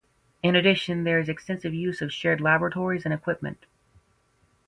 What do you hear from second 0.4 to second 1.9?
In addition, there is extensive